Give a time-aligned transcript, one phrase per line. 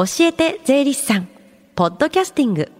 [0.00, 1.28] 教えて税理士さん。
[1.74, 2.72] ポッドキャスティング。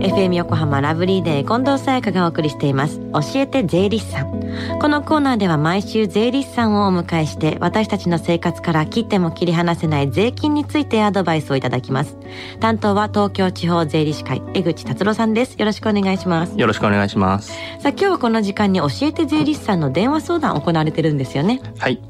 [0.00, 2.98] FM 横浜ラブリーデー近藤沙耶香がお送りしています。
[3.12, 4.32] 教えて税理士さん。
[4.80, 12.16] このコーナーでは毎週税理士さんをお迎えして私たちの生活から切っても切り離せない税金についてアドバイスをいただきます。
[12.58, 15.54] 担当は東京地方税理士会江口達郎さんです。
[15.54, 16.58] よろしくお願いします。
[16.58, 17.52] よろしくお願いします。
[17.52, 21.62] さあ今日はこの時間に教えて税理士さんの電話相談行われてるんですよね。
[21.78, 22.02] はい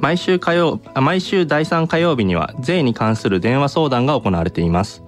[0.00, 5.02] 毎週火曜毎週第3火曜日には税に関する電話相談が行われています。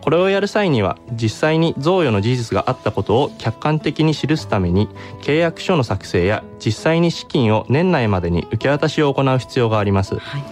[0.00, 4.88] これをやる際には実際に贈与の事実があったことを客観的に記すために
[5.22, 10.44] 契約書の作成や実際に資金を年内までに受け渡しを行う必要があります、はい、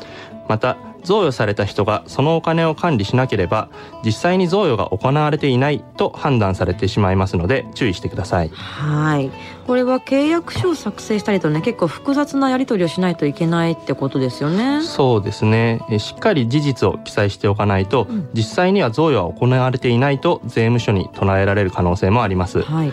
[0.49, 3.69] また贈与された人がそのお金を管理しなければ
[4.05, 8.49] 実際に贈与が行われていないと判断されてしまいますので注意してください。
[8.49, 9.31] はい。
[9.67, 14.83] これは契約書を作成したりとね結構複雑なやり取りをしないといけないってことですよね。
[14.83, 15.81] そうですね。
[15.99, 22.93] しっかり事実を記載しておかないと、うん、実際には贈与は行われていないと税務署に唱えられる可能性もあります、はい。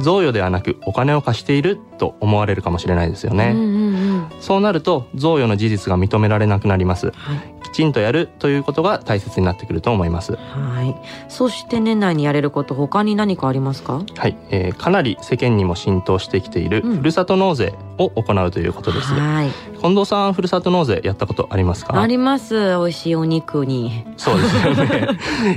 [0.00, 3.91] 贈与ではなくお金を貸していると思われるかもしれないですよね、うんうんうん、
[4.40, 10.36] そうなると贈与の事実が認められなくなります、はい、きちんとやるということが大切になってくると思います。
[10.36, 10.94] はい。
[11.28, 14.02] そして年内にやれること他に何かありますか？
[14.16, 19.50] はい、えー、かなり世間にも浸透してきているふるさと納税を行うということです、うん、はい。
[19.80, 22.00] 近藤さんふるさと納税やったことありますか？
[22.00, 22.54] あります。
[22.54, 24.04] 美味しいお肉に。
[24.16, 25.08] そうですよね。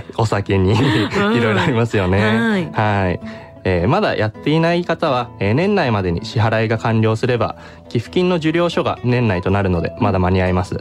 [0.17, 0.73] お酒に。
[0.73, 0.77] い
[1.19, 3.19] ろいろありますよね、はい、はい
[3.65, 7.57] えー、まだやっていない方は、えー、年内までに支払いが完了すれば
[7.89, 10.79] 寄付金の受領書が年内となるのでまだ間に合います。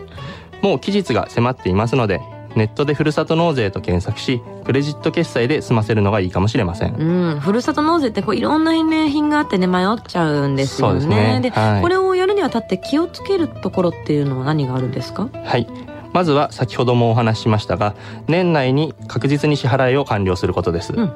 [0.62, 2.20] もう期日が迫っていますので
[2.56, 11.00] ネットでふるさと納税と検索しクレジット決済で済ませるのがいいかもしれません、うん、ふるさと納税ってこういろんな返礼品があってね迷っちゃうんですよね。
[11.00, 11.40] そうですね。
[11.42, 15.28] で、はい、これをやるにあたって気をつけるところっていうのは何があるんですか？
[15.32, 15.66] はい
[16.14, 17.94] まずは先ほどもお話ししましたが
[18.28, 21.12] 年内に確実に支払いを完了することです、うん、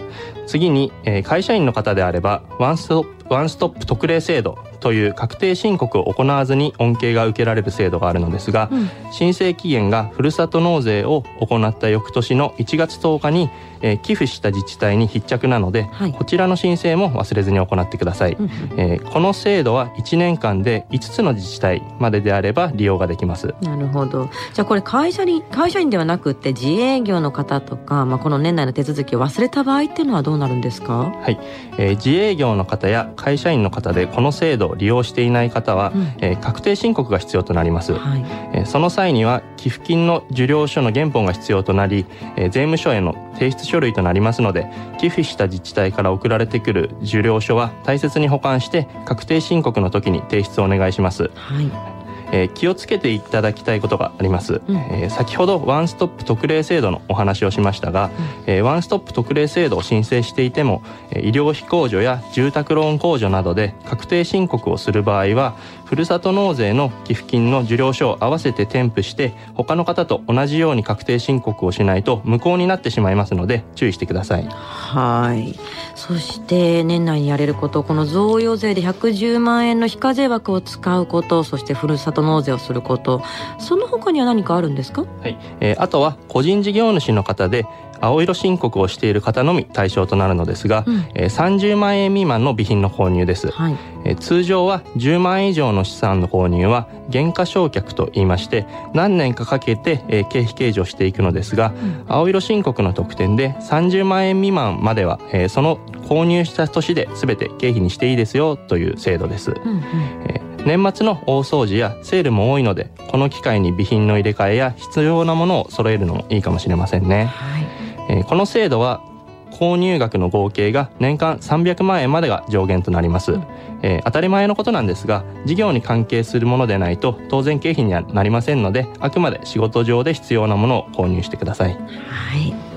[0.47, 13.51] 次に、えー、会社員の方であればワンストップワンストップ特例制度という確定申告を行わずに恩恵が受けられる制度があるのですが、うん、申請期限がふるさと納税を行った翌年の1月10日に、
[13.81, 23.55] えー、寄付した自治体に必着なので、はい、こちらの申請も忘れずに行ってください、うん、えー、この制度は1年間で5つの自治体までであれば利用ができます。
[23.63, 24.29] なるほど。
[24.55, 31.11] じゃあこれ会社に会社員ではなくて自営業の方とか、まあ、この年内の手続きを忘れた場合っていうのはどうなるんですか？
[31.11, 31.39] はい、
[31.79, 38.25] えー、自営業の方や会社員の方でこの制度を利用していない方は、うん、えー、確定申告が必要となります、はい、
[38.55, 42.07] えー、その際には寄付金の受領書の原本が必要となり、
[42.37, 44.71] えー、税務署への提出書類となりますので
[45.01, 51.98] 寄付した自治体から送られてくる受領書は大切に保管して確定申告の時に提出をお願いします、はい
[52.33, 58.11] えー、気をつけていただきたいことがあります、うん、えー、先ほどワンストップ特例制度のお話をしましたが、
[58.47, 65.57] うん、えー、ワンストップ特例制度を申請していても医療費控除や住宅ローン控除などで確定申告をする場合は
[65.89, 74.45] ふるさと納税の寄付金の受領書を合わせて添付して他の方と同じように確定申告をしないと無効になってしまいますので注意してください。
[74.45, 75.59] はい。
[75.95, 77.83] そして年内にやれること。
[77.83, 81.43] この贈与税で110万円の非課税枠を使うこと。
[81.43, 83.23] そしてふるさと納税をすること。
[83.59, 85.05] その他には何かあるんですか？
[85.23, 87.67] はい、えー、あとは個人事業主の方で
[88.01, 105.79] 青色申告をしている方のみ対象となるのですが、うん、えー、30万円未満の備品の購入です、はい、えー、通常は10万円以上の資産の購入は減価償却と言いまして何年かかけて、えー、経費計上していくのですが、うん、青色申告の特典で30万円未満までは、えー、その
[106.09, 109.83] 購入した年で全て経費にしていいですよという制度です、うんうん、
[110.29, 117.67] えー年末の大掃除やセールも多いのでこの機会に備品の入れ替えや必要なものを揃えるのもいいかもしれませんね、はい。
[118.11, 119.03] えー、この制度は
[119.51, 123.45] 購入額の合計が年間300万円までが上限となります、うん、
[123.83, 131.73] えー、当たり前のことなんですが事業に関係するものでないと当然経費にはなりませんのであくまで仕事上で必要なものを購入してください。
[131.73, 132.68] はい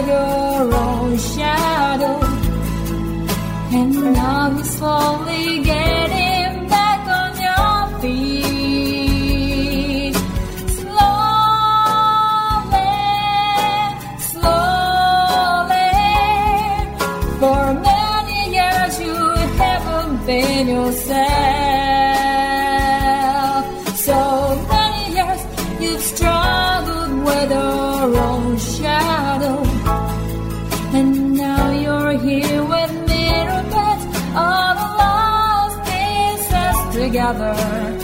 [0.00, 2.20] your own shadow,
[3.72, 6.35] and now it's slowly getting.
[37.34, 37.95] another.